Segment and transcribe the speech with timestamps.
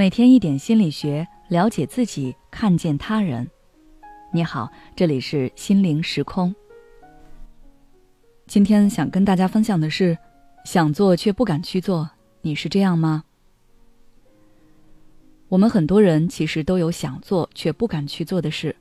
[0.00, 3.46] 每天一点心理学，了解自己，看见他人。
[4.32, 6.54] 你好，这里是心灵时空。
[8.46, 10.16] 今天想跟大家分享的是，
[10.64, 12.08] 想做却不敢去做，
[12.40, 13.24] 你是这样吗？
[15.50, 18.74] 我们很多人其实都有想做却不敢去做的事，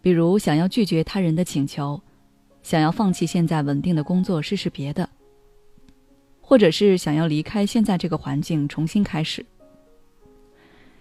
[0.00, 2.00] 比如想要拒绝他人的请求，
[2.62, 5.10] 想要放弃现在稳定的工作试试别的，
[6.40, 9.44] 或者是想要离开现在这个环境重新开始。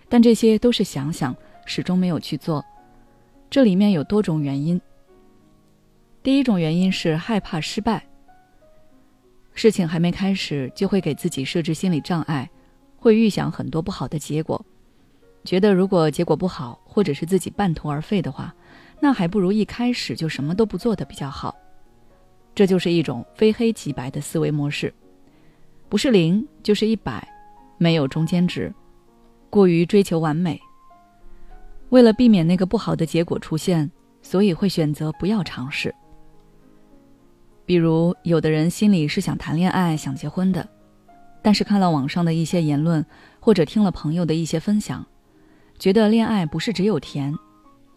[0.10, 2.66] 但这些都是想想，始终没有去做。
[3.50, 4.82] 这里面有多种原因。
[6.22, 8.04] 第一种原因是害怕失败。
[9.54, 12.50] 事情还没开始，就会给自己设置心理障碍，
[12.98, 14.64] 会预想很多不好的结果，
[15.44, 18.54] 觉得如果结果不好，或者是自己半途而废的话，
[19.00, 21.56] 那还不如一开始就什么都不做的比较好。
[22.56, 24.94] 这就是一种非黑即白的思维模式，
[25.88, 27.28] 不是零就是一百，
[27.78, 28.74] 没有中间值。
[29.50, 30.60] 过于追求完美，
[31.90, 33.90] 为了避免那个不好的结果出现，
[34.22, 35.94] 所以会选择不要尝试。
[37.66, 40.68] 比如，有的人心里是想谈恋爱、想结婚的，
[41.42, 43.04] 但是看了网上的一些言论，
[43.40, 45.06] 或者听了朋友的一些分享，
[45.78, 47.34] 觉得恋爱不是只有甜，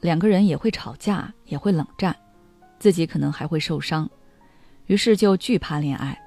[0.00, 2.14] 两个人也会吵架，也会冷战，
[2.78, 4.08] 自己可能还会受伤，
[4.86, 6.18] 于是就惧怕恋爱。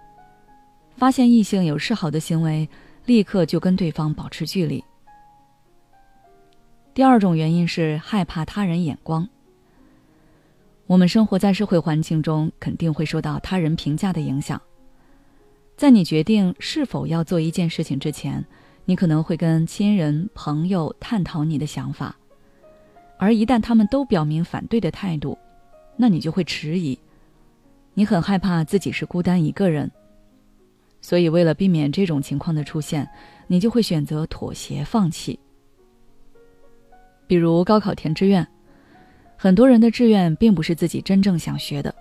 [0.96, 2.68] 发现异性有示好的行为，
[3.06, 4.84] 立刻就跟对方保持距离。
[6.96, 9.28] 第二种原因是害怕他人眼光。
[10.88, 14.60] 我们生活在社会环境中，肯定会受到他人评价的影响。
[15.76, 18.42] 在你决定是否要做一件事情之前，
[18.86, 22.16] 你可能会跟亲人、朋友探讨你的想法，
[23.18, 25.38] 而一旦他们都表明反对的态度，
[25.98, 26.98] 那你就会迟疑。
[27.94, 29.92] 你很害怕自己是孤单一个人，
[31.02, 33.06] 所以为了避免这种情况的出现，
[33.48, 35.38] 你就会选择妥协、放弃。
[37.28, 38.48] 比如高考填志愿，
[39.36, 41.94] 很多人的志愿并不是自己真正想学的，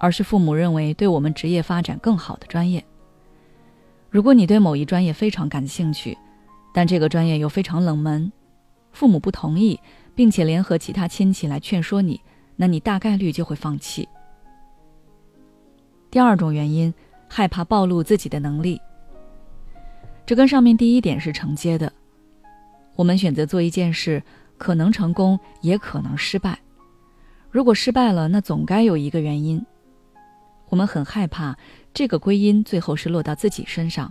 [0.00, 2.82] 而是父母认为对我们职业发展更好的专业。
[4.10, 6.16] 如果你对某一专业非常感兴趣，
[6.72, 8.32] 但这个专业又非常冷门，
[8.92, 9.78] 父母不同意，
[10.14, 12.20] 并且联合其他亲戚来劝说你，
[12.56, 14.08] 那你大概率就会放弃。
[16.10, 16.94] 第二种原因，
[17.28, 18.80] 害怕暴露自己的能力，
[20.24, 21.92] 这跟上面第一点是承接的。
[22.96, 24.22] 我们选择做一件事。
[24.64, 26.58] 可能成功，也可能失败。
[27.50, 29.62] 如果失败了，那总该有一个原因。
[30.70, 31.54] 我们很害怕
[31.92, 34.10] 这个归因最后是落到自己身上。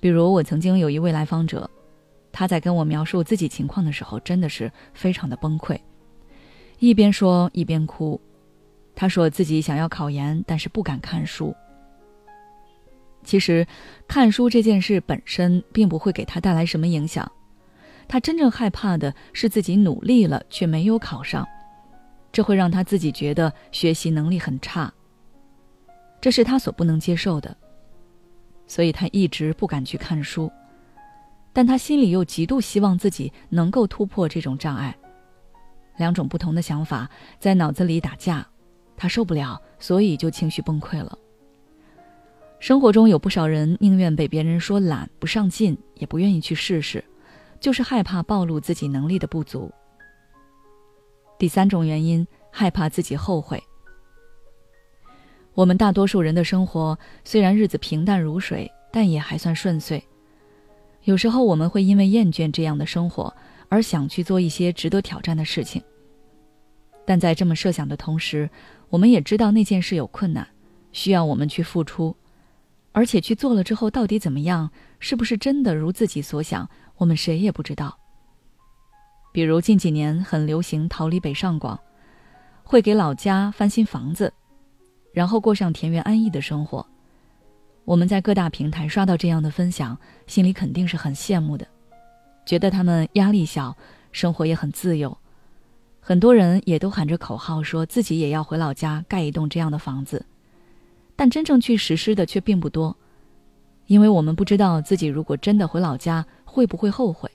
[0.00, 1.70] 比如，我曾经有一位来访者，
[2.32, 5.78] 他在跟我描述自己情况的时候，真的是非常的崩溃，
[6.78, 8.18] 一边说一边哭。
[8.94, 11.54] 他说自己想要考研，但是不敢看书。
[13.24, 13.66] 其实，
[14.08, 17.30] 看书这件事本身并不会给他带来什么影响。
[18.08, 21.46] 他真正害怕的是自己努力了却没有考上，
[22.30, 24.92] 这会让他自己觉得学习能力很差。
[26.20, 27.56] 这是他所不能接受的，
[28.66, 30.50] 所以他一直不敢去看书，
[31.52, 34.96] 但他心里又极度希望自己能够突破这种障碍。
[35.96, 38.46] 两种不同的想法在脑子里打架，
[38.96, 41.18] 他受不了，所以就情绪崩溃了。
[42.60, 47.04] 生活中有不少人宁愿被别人说懒不上进，也不愿意去试试。
[47.62, 49.72] 就是害怕暴露自己能力的不足。
[51.38, 53.62] 第三种原因，害怕自己后悔。
[55.54, 60.02] 我们大多数人的生活虽然日子平淡如水，但也还算顺遂。
[61.04, 63.32] 有时候我们会因为厌倦这样的生活，
[63.68, 65.80] 而想去做一些值得挑战的事情。
[67.04, 68.50] 但在这么设想的同时，
[68.88, 70.44] 我们也知道那件事有困难，
[70.90, 72.16] 需要我们去付出，
[72.90, 74.68] 而且去做了之后到底怎么样，
[74.98, 76.68] 是不是真的如自己所想？
[77.02, 77.98] 我们谁也不知道。
[79.32, 81.76] 比如近几年很流行逃离北上广，
[82.62, 84.32] 会给老家翻新房子，
[85.12, 86.86] 然后过上田园安逸的生活。
[87.84, 91.66] 我们在各大平台刷到这样的分享，心里肯定是很羡慕的，
[92.46, 93.76] 觉得他们压力小，
[94.12, 95.18] 生活也很自由。
[95.98, 100.24] 很多人也都喊着口号，说自己也要回老家盖一栋这样的房子，
[101.16, 102.96] 但真正去实施的却并不多，
[103.86, 106.24] 因为我们不知道自己如果真的回老家。
[106.52, 107.30] 会不会后悔？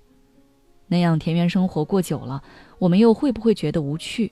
[0.85, 2.41] 那样田园生活过久了，
[2.77, 4.31] 我们又会不会觉得无趣？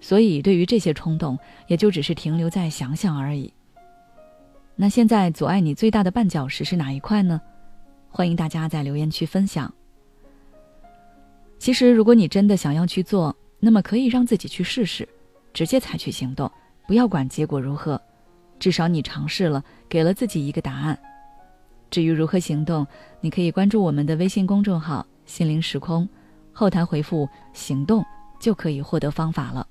[0.00, 1.36] 所以，对于这些冲动，
[1.66, 3.52] 也就只是停留在想想而已。
[4.76, 7.40] 那现在阻碍你最大的绊脚石是哪一块呢？
[8.08, 9.72] 欢迎大家在留言区分享。
[11.58, 15.08] 其实，如果你真的想要去做，那么可以让自己去试试，
[15.52, 16.50] 直接采取行动，
[16.86, 18.00] 不要管结果如何，
[18.58, 20.98] 至少你尝试了，给了自己一个答案。
[21.94, 22.84] 至于如何行动，
[23.20, 26.08] 你可以关注我们的微信公众号“心灵时空”，
[26.52, 28.04] 后台回复“行动”
[28.40, 29.64] 就可以获得方法了。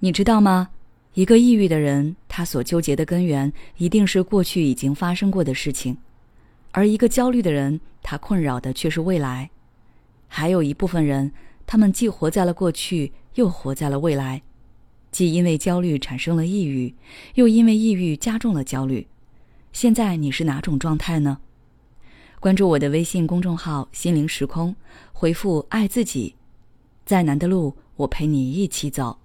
[0.00, 0.68] 你知道吗？
[1.14, 5.94] 一个抑郁的人，他所纠结的根源一定是过去已经发生过的事情；
[6.72, 9.48] 而一个焦虑的人，他困扰的却是未来。
[10.26, 11.30] 还有一部分人，
[11.68, 14.42] 他们既活在了过去，又活在了未来，
[15.16, 16.94] 既因为焦虑产生了抑郁，
[17.36, 19.06] 又因为抑郁加重了焦虑。
[19.72, 21.38] 现在你是哪种状态呢？
[22.38, 24.76] 关注我的微信公众号“心灵时空”，
[25.14, 26.34] 回复“爱自己”，
[27.06, 29.18] 再难的路，我陪你一起走。